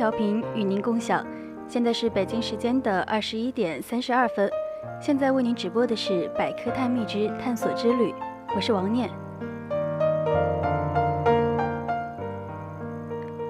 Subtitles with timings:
[0.00, 1.22] 调频与您共享，
[1.68, 4.50] 现在是北京时间的二十一点三十二分。
[4.98, 8.10] 现在为您直播的是《百科探秘之探索之旅》，
[8.56, 9.10] 我是王念。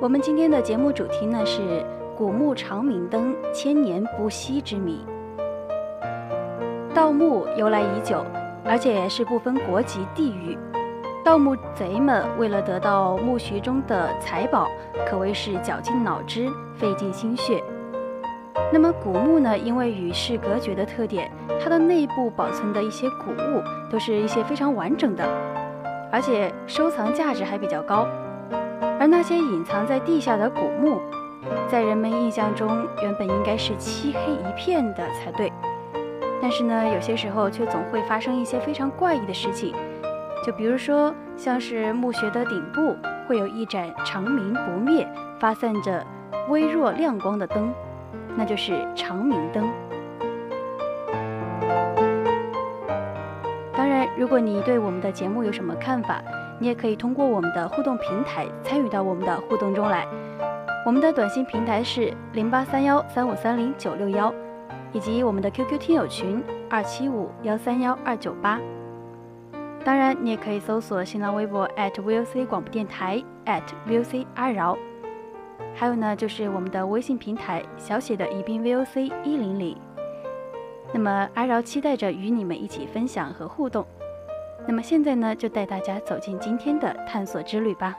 [0.01, 5.07] 我们今天的节目主题呢是古墓长明灯千年不息之谜。
[6.93, 8.27] 盗墓由来已久，
[8.65, 10.59] 而且是不分国籍地域。
[11.23, 14.67] 盗墓贼们为了得到墓穴中的财宝，
[15.07, 17.63] 可谓是绞尽脑汁、费尽心血。
[18.73, 19.57] 那么古墓呢？
[19.57, 21.31] 因为与世隔绝的特点，
[21.63, 25.25] 它的内部保存的一些古物都是一些非常完整的，
[26.11, 28.07] 而且收藏价值还比较高。
[28.99, 31.01] 而那些隐藏在地下的古墓，
[31.69, 35.53] 在人们印象中原本应该是漆黑一片的才对，
[36.41, 39.75] 但是呢，有些时候却总会发生一些非常怪异的事情。
[40.45, 42.97] 就比如说，像是墓穴的顶部
[43.29, 45.07] 会有一盏长明不灭、
[45.39, 46.05] 发散着
[46.49, 47.73] 微弱亮光的灯，
[48.37, 49.71] 那就是长明灯。
[53.75, 56.23] 当然，如果你对我们的节目有什么看法，
[56.59, 60.07] 你也可以通过我们的互动平台参与到我们的互动中来。
[60.87, 64.33] 我们的短信平台是零八三幺三五三零九六幺，
[64.93, 68.59] 以及我们的 QQ 听友群二七五幺三幺二九八。
[69.83, 73.23] 当然，你也可以搜索新浪微博 @VOC 广播电台
[73.89, 74.77] @VOC 阿饶，
[75.75, 79.77] 还有呢，就是我们的微信平台小写的宜宾 VOC 一零零。
[80.93, 83.87] 那么阿饶期待着与你们一起分享和互动。
[84.67, 87.97] 那么现在呢，就带大家走进今天的探索之旅吧。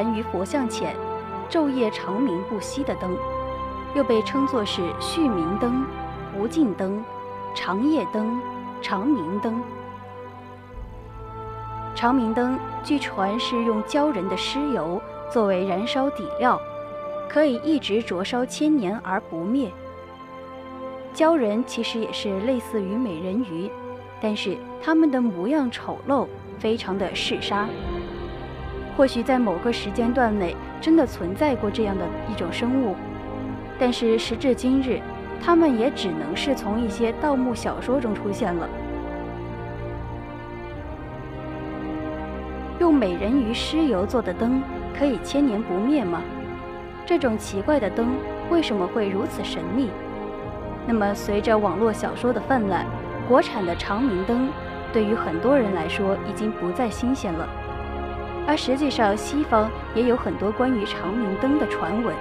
[0.00, 0.96] 燃于佛像前，
[1.50, 3.14] 昼夜长明不息的灯，
[3.94, 5.84] 又被称作是续明灯、
[6.34, 7.04] 无尽灯、
[7.54, 8.40] 长夜灯、
[8.80, 9.62] 长明灯。
[11.94, 14.98] 长明灯据传是用鲛人的尸油
[15.30, 16.58] 作为燃烧底料，
[17.28, 19.70] 可以一直灼烧千年而不灭。
[21.14, 23.70] 鲛人其实也是类似于美人鱼，
[24.18, 26.26] 但是他们的模样丑陋，
[26.58, 27.68] 非常的嗜杀。
[29.00, 32.94] 或许在某个时间段内真的存在过这样的一种生物，
[33.78, 35.00] 但是时至今日，
[35.42, 38.68] 它们也只能是从一些盗墓小说中出现了。
[42.78, 44.62] 用美人鱼尸油做的灯
[44.94, 46.20] 可以千年不灭吗？
[47.06, 48.10] 这种奇怪的灯
[48.50, 49.88] 为什么会如此神秘？
[50.86, 52.84] 那么随着网络小说的泛滥，
[53.26, 54.50] 国产的长明灯
[54.92, 57.48] 对于很多人来说已经不再新鲜了。
[58.50, 62.12] 而实际上，西方也有很多关于长明灯的传闻。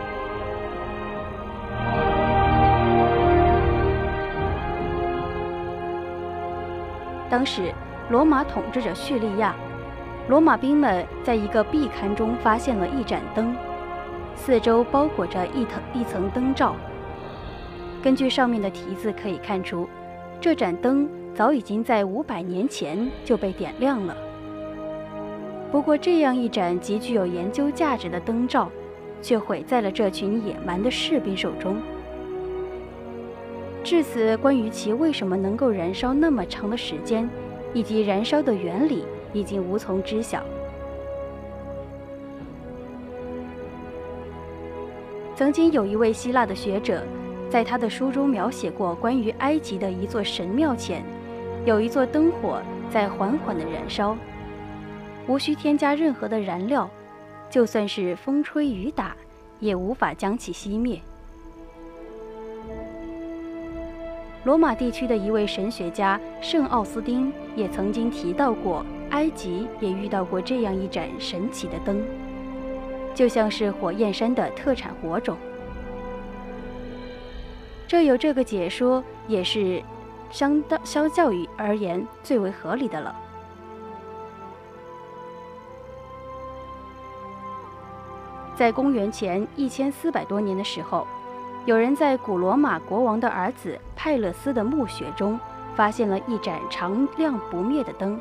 [7.31, 7.74] 当时，
[8.12, 9.56] 罗马统治着叙利亚，
[10.27, 13.56] 罗马兵们在一个壁龛中发现了一盏灯，
[14.36, 16.75] 四周包裹着一层一层灯罩。
[18.03, 19.89] 根据上面的题字可以看出，
[20.39, 24.15] 这盏灯早已经在五百年前就被点亮了。
[25.71, 28.71] 不过，这样一盏极具有研究价值的灯罩，
[29.21, 31.77] 却毁在了这群野蛮的士兵手中。
[33.83, 37.30] 至此，关于其为什么能够燃烧那么长的时间，
[37.74, 40.44] 以及燃烧的原理，已经无从知晓。
[45.36, 47.04] 曾经有一位希腊的学者，
[47.48, 51.04] 在他的书中描写过关于埃及的一座神庙前，
[51.63, 54.18] 有一座灯火在缓缓地燃烧，
[55.29, 56.89] 无需添加任何的燃料，
[57.51, 59.15] 就算是风吹雨打，
[59.59, 60.99] 也无法将其熄灭。
[64.43, 72.03] 罗马地区的一位神学家圣奥斯丁也曾经提到过，埃及也遇到过这样一盏神奇的灯，
[73.13, 75.37] 就像是火焰山的特产火种。
[77.87, 79.79] 这有这个解说，也是
[80.31, 83.15] 相当相较于而言最为合理的了。
[88.59, 91.07] 在公元前一千四百多年的时候。
[91.65, 95.39] 有人在古罗马国王的儿子派勒斯的墓穴中
[95.75, 98.19] 发现了一盏常亮不灭的灯。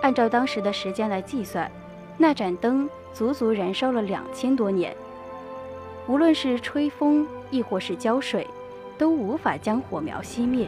[0.00, 1.70] 按照当时的时间来计算，
[2.16, 4.96] 那盏灯足足燃烧了两千多年。
[6.06, 8.46] 无论是吹风，亦或是浇水，
[8.96, 10.66] 都无法将火苗熄灭，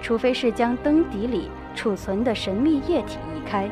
[0.00, 3.68] 除非是将灯底里储存的神秘液体移开。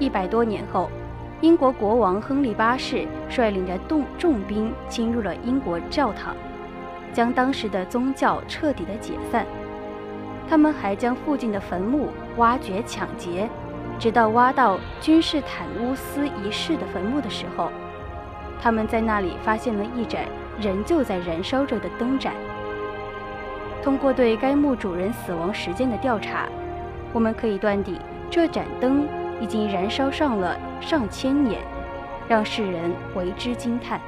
[0.00, 0.90] 一百多年后，
[1.42, 6.34] 英国国王亨利八世率领着重重兵侵入了英国教堂，
[7.12, 9.44] 将当时的宗教彻底的解散。
[10.48, 12.08] 他们还将附近的坟墓
[12.38, 13.46] 挖掘抢劫，
[13.98, 17.70] 直到挖到君士坦乌斯一世的坟墓的时候，
[18.60, 20.22] 他们在那里发现了一盏
[20.58, 22.32] 仍旧在燃烧着的灯盏。
[23.82, 26.46] 通过对该墓主人死亡时间的调查，
[27.12, 27.98] 我们可以断定
[28.30, 29.06] 这盏灯。
[29.40, 31.60] 已经燃烧上了上千年，
[32.28, 34.00] 让世人为之惊叹。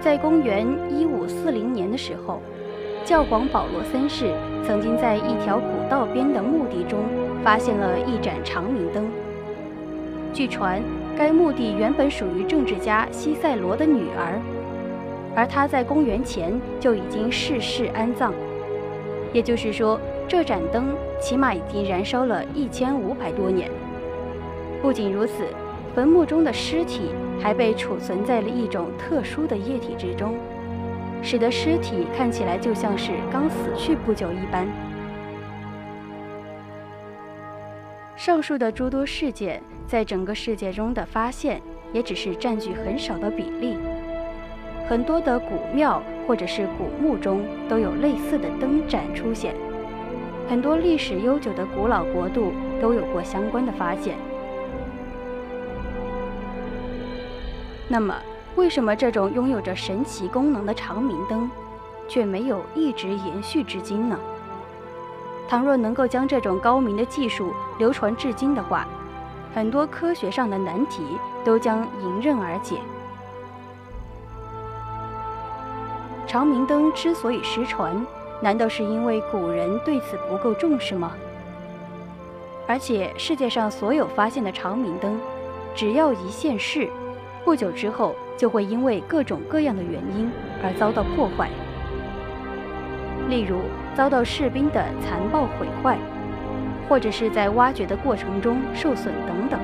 [0.00, 2.40] 在公元一五四零年的时候，
[3.04, 4.32] 教皇保罗三世
[4.66, 7.00] 曾经在一条古道边的墓地中
[7.44, 9.06] 发现了一盏长明灯。
[10.32, 10.82] 据传，
[11.16, 14.40] 该墓地原本属于政治家西塞罗的女儿。
[15.38, 18.32] 而他在公元前就已经逝世安葬，
[19.32, 23.70] 也就是说，这盏灯起码已经燃烧了一千五百多年。
[24.82, 25.44] 不仅如此，
[25.94, 30.34] 坟墓中的尸体还被储存在了一种特殊的液体之中，
[31.22, 34.66] 使得尸体看起来就像是刚死去不久一般。
[38.16, 41.62] 上述的诸多事件在整个世界中的发现，
[41.92, 43.76] 也只是占据很少的比例。
[44.88, 49.54] 很多的古庙或者是古墓中都有类似的灯盏出现，
[50.48, 54.16] 很多历史悠久的古老国度都有过相关的发现。
[57.86, 58.14] 那么，
[58.56, 61.50] 为什么这种拥有着神奇功能的长明灯，
[62.08, 64.18] 却没有一直延续至今呢？
[65.50, 68.88] 倘若能够将这种高明的技术流传至今的话，
[69.54, 71.02] 很多科学上的难题
[71.44, 72.76] 都将迎刃而解。
[76.28, 77.96] 长明灯之所以失传，
[78.42, 81.12] 难道是因为古人对此不够重视吗？
[82.66, 85.18] 而且世界上所有发现的长明灯，
[85.74, 86.86] 只要一现世，
[87.46, 90.30] 不久之后就会因为各种各样的原因
[90.62, 91.48] 而遭到破坏。
[93.30, 93.60] 例如
[93.94, 95.96] 遭到士兵的残暴毁坏，
[96.90, 99.58] 或者是在挖掘的过程中受损等等。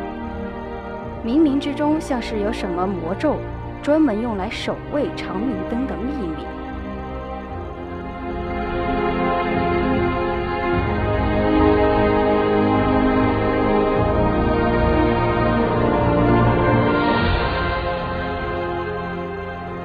[1.23, 3.37] 冥冥之中像是有什么魔咒，
[3.85, 6.43] 专门用来守卫长明灯的秘密。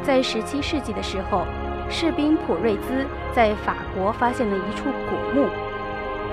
[0.02, 1.46] 在十七世纪的时候，
[1.90, 5.46] 士兵普瑞兹在法国发现了一处古墓。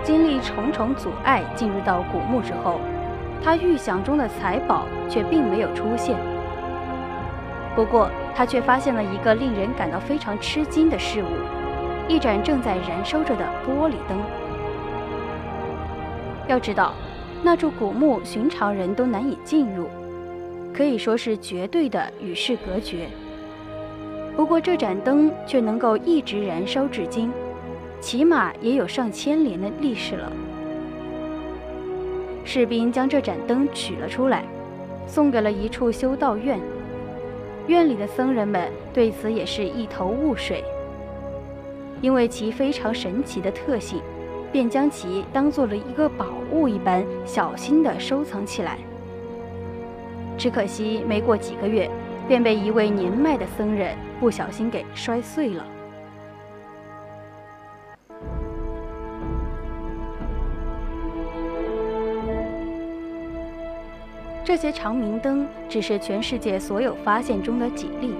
[0.04, 2.80] 经历重重阻碍进入到古墓之后，
[3.42, 6.16] 他预想中的财宝却并没有出现。
[7.76, 11.26] 不过，他却发现了一个令人感到非常吃惊的事物：
[12.08, 14.18] 一盏正在燃烧着的玻璃灯。
[16.48, 16.94] 要知道，
[17.42, 19.88] 那处古墓寻常人都难以进入，
[20.72, 23.08] 可以说是绝对的与世隔绝。
[24.34, 27.30] 不过，这盏灯却能够一直燃烧至今，
[28.00, 30.32] 起码也有上千年的历史了。
[32.42, 34.44] 士兵将这盏灯取了出来，
[35.06, 36.58] 送给了一处修道院。
[37.66, 40.62] 院里的僧人们对此也是一头雾水，
[42.00, 44.00] 因为其非常神奇的特性，
[44.52, 48.78] 便将其当做了一个宝物一般，小心地收藏起来。
[50.38, 51.90] 只可惜，没过几个月。
[52.28, 55.64] 便被一位年迈的僧人不小心给摔碎了。
[64.46, 68.14] 这些长明灯只是全世界所有发现中的几例。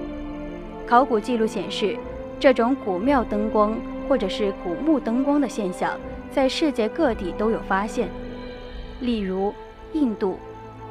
[0.85, 1.97] 考古记录显示，
[2.37, 3.77] 这种古庙灯光
[4.09, 5.97] 或者是古墓灯光的现象，
[6.29, 8.09] 在世界各地都有发现，
[8.99, 9.53] 例如
[9.93, 10.37] 印度、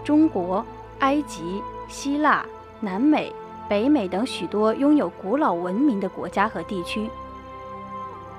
[0.03, 0.65] 中国、
[1.01, 2.43] 埃及、希腊、
[2.81, 3.31] 南美、
[3.69, 7.11] 北美等许多拥有古老文明的国家和地区，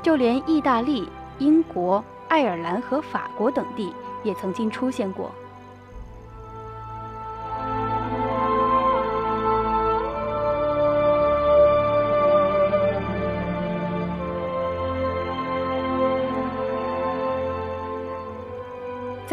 [0.01, 5.31] 就连意大利、英国、爱尔兰和法国等地也曾经出现过。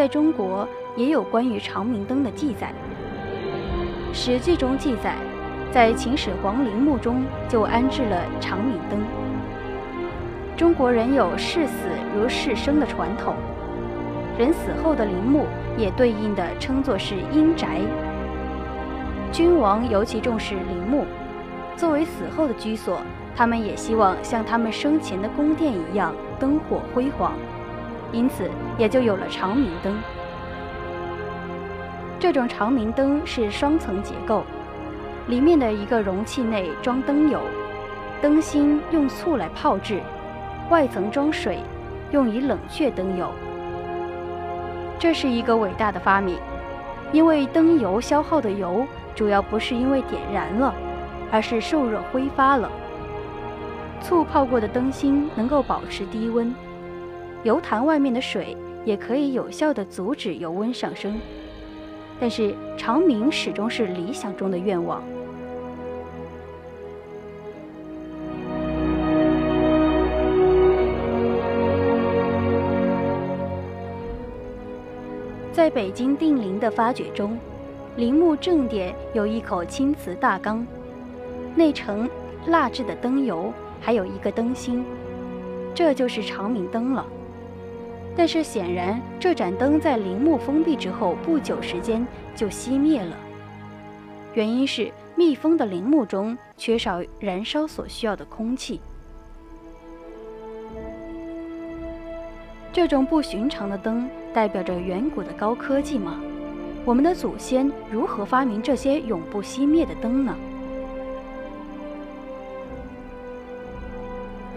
[0.04, 2.74] 在中国也有关于长明灯的记载，
[4.14, 5.16] 《史记》中记载，
[5.72, 9.00] 在秦始皇陵墓中就安置了长明灯。
[10.58, 13.34] 中国人有视死如视生的传统，
[14.38, 15.46] 人死后的陵墓
[15.78, 17.80] 也对应的称作是阴宅。
[19.32, 21.06] 君王尤其重视陵墓，
[21.76, 23.00] 作为死后的居所，
[23.34, 27.32] 他们也希望像他们生前的宫殿一样灯火辉煌。
[28.14, 29.92] 因此，也就有了长明灯。
[32.20, 34.44] 这种长明灯是双层结构，
[35.26, 37.40] 里面的一个容器内装灯油，
[38.22, 40.00] 灯芯用醋来泡制，
[40.70, 41.58] 外层装水，
[42.12, 43.28] 用以冷却灯油。
[44.98, 46.38] 这是一个伟大的发明，
[47.12, 50.72] 因为灯油消耗的油主要不是因为点燃了，
[51.32, 52.70] 而是受热挥发了。
[54.00, 56.54] 醋泡过的灯芯能够保持低温。
[57.44, 61.20] 油坛外面的水也可以有效地阻止油温上升，
[62.18, 65.02] 但是长明始终是理想中的愿望。
[75.52, 77.38] 在北京定陵的发掘中，
[77.96, 80.66] 陵墓正殿有一口青瓷大缸，
[81.54, 82.08] 内盛
[82.46, 84.82] 蜡制的灯油，还有一个灯芯，
[85.74, 87.06] 这就是长明灯了。
[88.16, 93.16] 但是显然，这盏灯在陵墓封闭之后不久时间就熄灭了。
[94.34, 98.80] 原因是密封的陵墓中缺少燃烧所需要的空气。
[102.72, 106.20] 这种不寻常的灯代表着远古的高科技吗？
[106.84, 110.36] 我们的祖先如何发明这些永不熄灭的灯呢？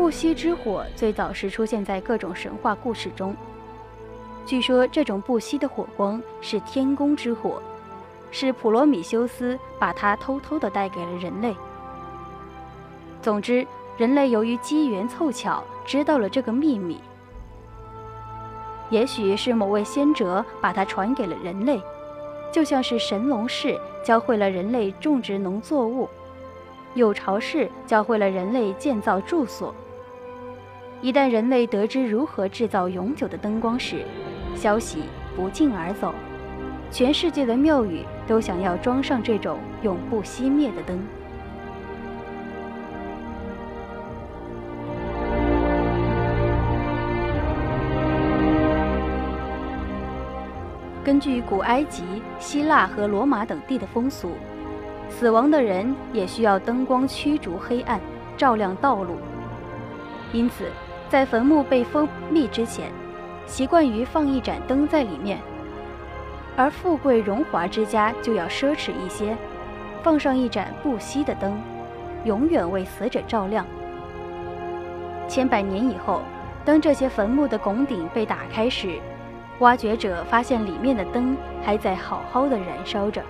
[0.08, 3.36] 不息之火最早是出现在各种神话故事中。
[4.46, 7.62] 据说这种不息的火光是天宫之火，
[8.32, 11.54] 是普罗米修斯把它偷偷的带给了人类。
[13.22, 17.02] 总之，人类由于机缘凑巧知道了这个秘密，
[18.90, 21.82] 也许是某位先哲把它传给了人类，
[22.50, 26.08] 就像是神农氏教会了人类种植农作物，
[26.94, 29.76] 有巢氏教会了人类建造住所。
[31.00, 34.04] 一旦人类得知如何制造永久的灯光时，
[34.56, 35.04] 消息
[35.36, 36.13] 不胫而走，
[36.92, 41.00] 全世界的庙宇都想要装上这种永不熄灭的灯。
[51.04, 52.04] 根据古埃及、
[52.39, 54.32] 希腊和罗马等地的风俗，
[55.10, 58.01] 死亡的人也需要灯光驱逐黑暗，
[58.36, 59.16] 照亮道路。
[60.34, 60.66] 因此，
[61.10, 62.92] 在坟墓被封闭之前，
[63.46, 65.40] 习惯于放一盏灯在里面。
[66.56, 69.36] 而富贵荣华之家就要奢侈一些，
[70.04, 71.62] 放上一盏不熄的灯，
[72.26, 73.66] 永远为死者照亮。
[75.28, 76.22] 千百年以后，
[76.66, 79.00] 当这些坟墓的拱顶被打开时，
[79.60, 83.22] 挖掘者发现里面的灯还在好好的燃烧着。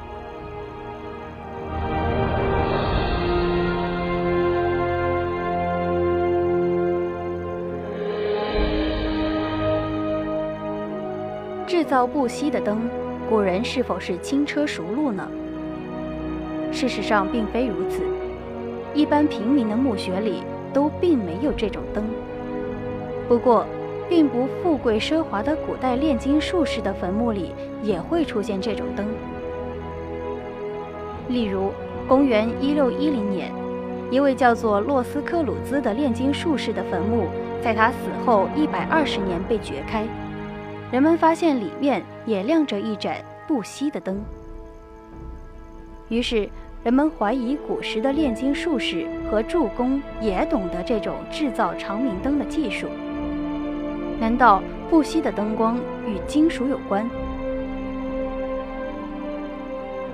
[11.88, 12.89] 造不熄的灯，
[13.29, 15.27] 古人是否是轻车熟路呢？
[16.72, 18.03] 事实上并非如此，
[18.94, 22.03] 一般平民的墓穴里都并没有这种灯。
[23.29, 23.65] 不过，
[24.10, 27.51] 并不富贵奢华的古代炼金术士的坟墓里
[27.82, 29.06] 也会出现这种灯。
[31.29, 31.72] 例如，
[32.08, 33.51] 公元一六一零年，
[34.12, 37.27] 一位叫做洛斯克鲁兹的炼金术士的坟墓，
[37.62, 40.06] 在他死后一百二十年被掘开。
[40.91, 44.24] 人们发现里面也亮着一盏不熄的灯，
[46.08, 46.48] 于是
[46.84, 52.88] 人们怀疑古时的炼金术士和铸工也懂得这种制造长明灯的技术。
[54.17, 55.77] 难道不熄的灯光
[56.08, 57.08] 与金属有关？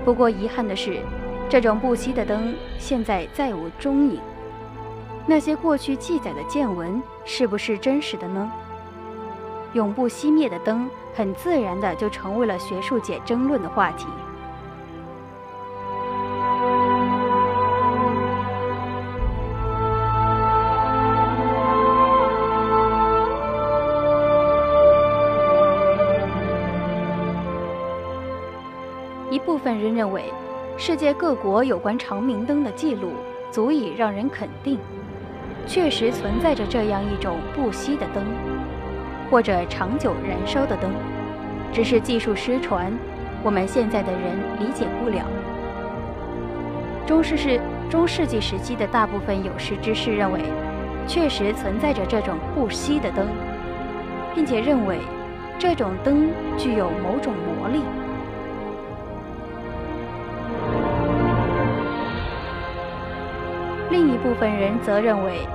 [0.04, 0.98] 不过遗憾的是，
[1.48, 4.18] 这种不熄的灯现在再无踪影。
[5.24, 8.50] 那些过去记载的见闻是不是真实的呢？
[9.74, 14.06] 永不熄灭的灯，很自然的就成为了学术界争论的话题。
[29.28, 30.32] 一部分人认为，
[30.76, 33.10] 世界各国有关长明灯的记录
[33.50, 34.78] 足以让人肯定，
[35.66, 38.24] 确实存在着这样一种不熄的灯，
[39.30, 40.90] 或者长久燃烧的灯，
[41.72, 42.92] 只是技术失传，
[43.42, 45.24] 我们现在的人理解不了。
[47.06, 50.40] 中世是中世纪时期的大部分有识之士认为，
[51.06, 53.26] 确实存在着这种不熄的灯，
[54.34, 54.98] 并且认为
[55.58, 57.80] 这种灯具有某种魔力。
[63.90, 65.46] 另一部分人则认为，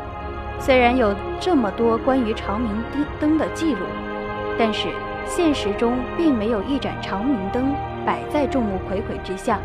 [0.69, 2.71] 虽然有这么多关于长明
[3.19, 3.87] 灯的记录，
[4.55, 4.87] 但是
[5.25, 7.73] 现实中并没有一盏长明灯
[8.05, 9.59] 摆在众目睽睽之下，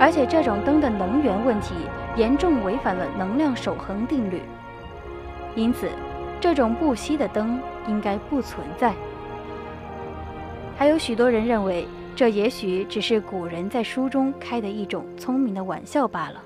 [0.00, 1.74] 而且这种灯的能源问题
[2.16, 4.40] 严重违反了能量守恒定律，
[5.54, 5.86] 因此
[6.40, 8.94] 这种不熄的灯应该不存在。
[10.78, 16.40] 还有许多人认为，这也许只是古人在书中开的一种聪明的玩笑罢了。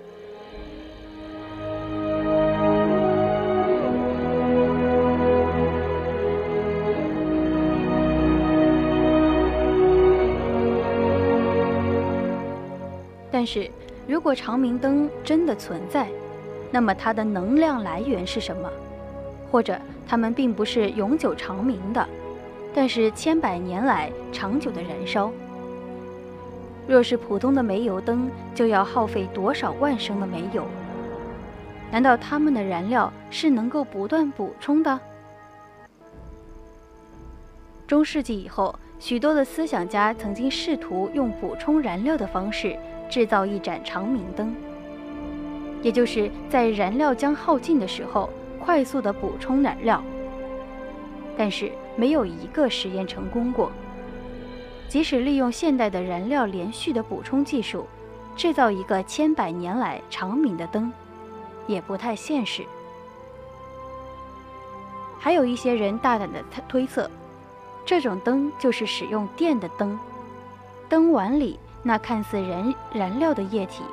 [13.47, 13.71] 是，
[14.07, 16.09] 如果长明灯真的存在，
[16.73, 18.69] 那么它的能量来源是什么？
[19.51, 22.07] 或者它们并不是永久长明的，
[22.75, 25.31] 但是千百年来长久的燃烧？
[26.89, 30.65] 若是普通的煤油灯，就要耗费多少万升的煤油？
[31.91, 35.01] 难道它们的燃料是能够不断补充的？
[37.87, 42.77] 中世纪以后，许多的思想家曾经试图用补充燃料的方式。
[43.09, 44.55] 制造一盏长明灯，
[45.83, 50.03] 也就是在燃料将耗尽的时候，快速的补充燃料。
[51.37, 53.71] 但是没有一个实验成功过。
[54.89, 57.87] 即使利用现代的燃料连续的补充技术，
[58.37, 60.93] 制造一个千百年来长明的灯，
[61.67, 62.65] 也不太现实。
[65.19, 67.11] 还有一些人大胆的推测，
[67.85, 69.99] 这种灯就是使用电的灯，
[70.89, 71.59] 灯碗里。
[71.89, 73.85] 那看似燃燃料的液体，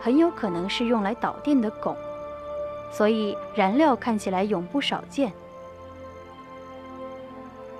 [0.00, 1.94] 很有可能是用来导电的汞，
[2.90, 5.32] 所以燃料看起来永不少见。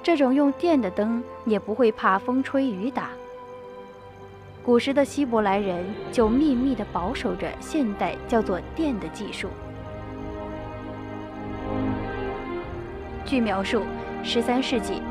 [0.05, 3.09] 这种用电的灯也不会怕风吹雨打。
[4.65, 9.49] 古时的希伯来人就秘密地保守着现代叫做电的技术。
[13.25, 13.83] 据描述，
[14.23, 15.03] 十三世纪，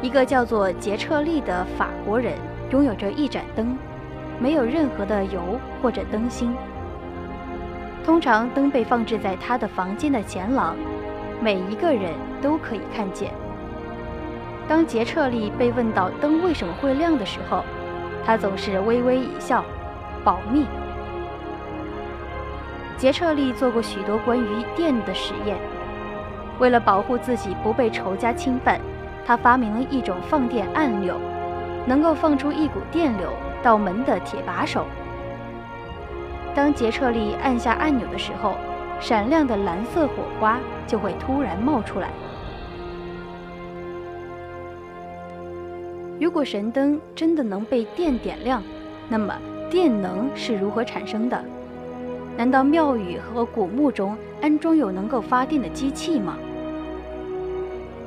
[0.00, 2.38] 一个叫做杰彻利的法国人
[2.70, 3.76] 拥有着一盏灯。
[4.38, 5.40] 没有任何的油
[5.82, 6.54] 或者灯芯。
[8.04, 10.76] 通常灯被放置在他的房间的前廊，
[11.40, 13.32] 每一个人都可以看见。
[14.68, 17.64] 当杰彻利被问到灯为什么会亮的时候，
[18.24, 19.64] 他总是微微一笑
[20.24, 20.66] ：“保密。”
[22.96, 25.56] 杰彻利做过许多关于电的实验，
[26.58, 28.80] 为了保护自己不被仇家侵犯，
[29.26, 31.16] 他发明了一种放电按钮，
[31.86, 33.30] 能够放出一股电流。
[33.66, 34.86] 到门的铁把手。
[36.54, 38.54] 当杰彻利按下按钮的时候，
[39.00, 42.10] 闪亮的蓝色火花就会突然冒出来。
[46.20, 48.62] 如果神灯真的能被电点亮，
[49.08, 49.34] 那么
[49.68, 51.44] 电能是如何产生的？
[52.36, 56.36] 难道庙宇和古墓中安装有能够发电的机器吗？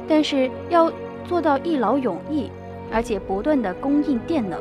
[0.07, 0.89] 但是要
[1.25, 2.49] 做到一劳永逸，
[2.93, 4.57] 而且不断的供应电能。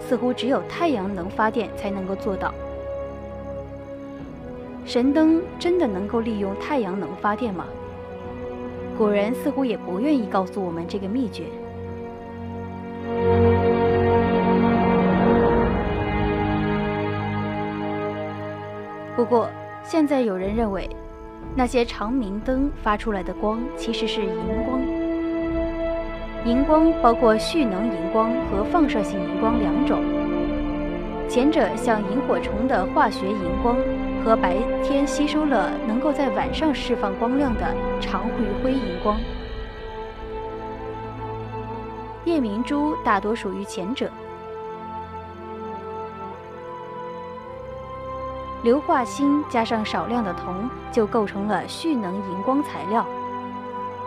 [0.00, 2.52] 似乎只有太阳能发电才能够做到。
[4.84, 7.66] 神灯真的能够利用太阳能发电吗？
[8.96, 11.44] 古人似乎也不愿意告诉我们这个秘诀。
[19.14, 19.50] 不过，
[19.82, 20.88] 现在有人认为，
[21.54, 24.95] 那些长明灯发出来的光其实是荧光。
[26.46, 30.00] 荧光包括蓄能荧光和放射性荧光两种。
[31.28, 33.76] 前者像萤火虫的化学荧光，
[34.24, 39.18] 和白天吸收了能够在晚上释放光亮的长余辉荧光。
[42.24, 44.08] 夜明珠大多属于前者。
[48.62, 53.04] 硫化锌加上少量的铜，就构成了蓄能荧光材料。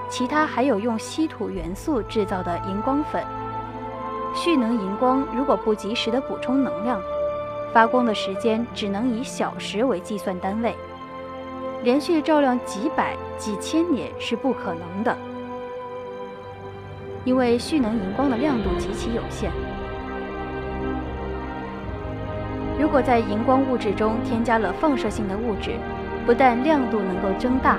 [0.10, 3.24] 其他还有用稀土元素制造的荧光粉。
[4.34, 7.02] 蓄能荧光如果不及时的补充能量，
[7.74, 10.76] 发光的时间只能以小时为计算单位，
[11.84, 15.16] 连续照亮几百、几千年是不可能的，
[17.24, 19.52] 因为蓄能荧光的亮度极其有限。
[22.80, 25.72] 如果在荧光物质中添加了放射性的物质，
[26.26, 27.78] 不但亮度能够增大，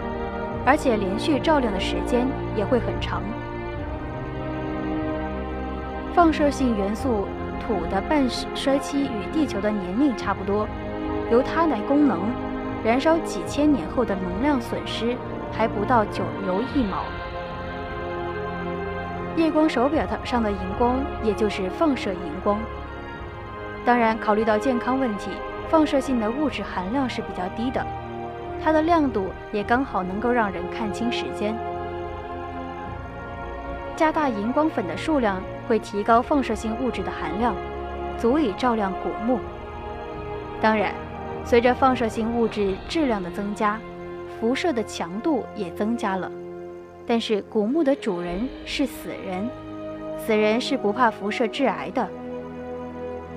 [0.64, 3.22] 而且连续照亮的时间也会很长。
[6.12, 7.26] 放射性元素
[7.60, 10.66] 土的半衰期与地球的年龄差不多，
[11.30, 12.20] 由它来供能，
[12.84, 15.16] 燃烧几千年后的能量损失
[15.52, 17.04] 还不到九牛一毛。
[19.36, 22.58] 夜光手表上的荧光，也就是放射荧光。
[23.84, 25.30] 当然，考虑到健康问题，
[25.68, 27.86] 放射性的物质含量是比较低的，
[28.62, 31.56] 它的亮度也刚好能够让人看清时间。
[33.96, 37.54] 加大荧光粉的数量会提高放射性物质的含量，
[38.18, 39.38] 足以照亮古墓。
[40.60, 40.92] 当然，
[41.44, 43.78] 随着放射性物质质量的增加，
[44.38, 46.30] 辐射的强度也增加了。
[47.06, 49.48] 但是古墓的主人是死人，
[50.16, 52.08] 死人是不怕辐射致癌的。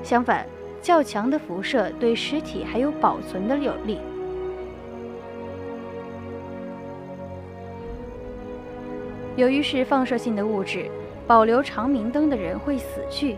[0.02, 0.46] 相反，
[0.82, 4.00] 较强的辐射对尸体还有保存的有利。
[9.36, 10.86] 由于是放射性的物质，
[11.26, 13.36] 保留长明灯的人会死去，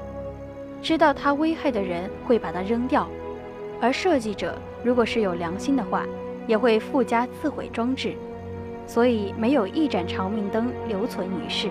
[0.81, 3.07] 知道它危害的人会把它扔掉，
[3.79, 6.05] 而设计者如果是有良心的话，
[6.47, 8.13] 也会附加自毁装置，
[8.85, 11.69] 所以没有一盏长明灯留存于世。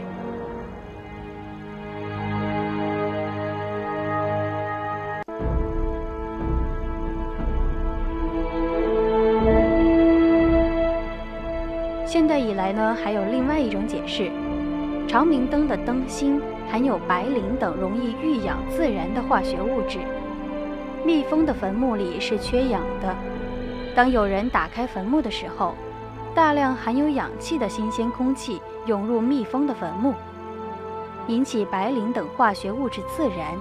[12.06, 14.30] 现代以来呢，还有另外一种解释：
[15.08, 16.40] 长明灯的灯芯
[16.70, 19.98] 含有白磷等容易遇氧自燃的化学物质。
[21.02, 23.16] 密封的坟墓里是缺氧的，
[23.94, 25.74] 当有人打开坟墓的时候，
[26.34, 30.14] 大量含有氧气的新鲜空气涌入密封的坟墓，
[31.26, 33.56] 引起白磷等化学物质自燃，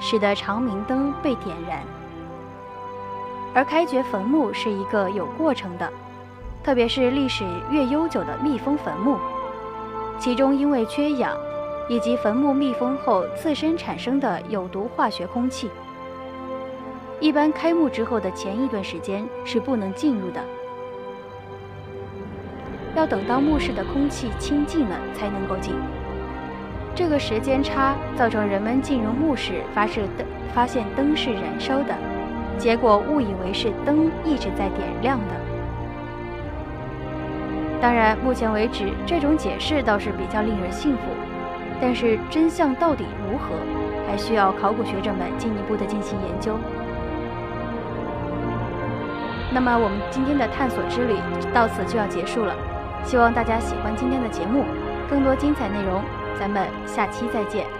[0.00, 1.82] 使得长明灯被点燃。
[3.54, 5.88] 而开掘坟墓是一个有过程的。
[6.66, 9.16] 特别是历史越悠久的密封坟墓，
[10.18, 11.32] 其中因为缺氧，
[11.88, 15.70] 以及坟墓密封后自身产生的有毒化学空气，
[17.20, 20.40] 一般开墓之后的前一段时间是不能进入的，
[22.96, 25.72] 要等到墓室的空气清净了才能够进。
[26.96, 31.94] 这个时间差造成人们进入墓室发射灯，发现灯是燃烧的，
[32.58, 35.55] 结果误以为是灯一直在点亮的。
[37.80, 41.02] 当然，目前为止，这种解释倒是比较令人信服，
[41.80, 43.54] 但是真相到底如何，
[44.08, 46.58] 还需要考古学者们进一步的进行研究。
[49.52, 51.14] 那么，我们今天的探索之旅
[51.52, 52.54] 到此就要结束了，
[53.04, 54.64] 希望大家喜欢今天的节目，
[55.08, 56.02] 更多精彩内容，
[56.38, 57.75] 咱们下期再见。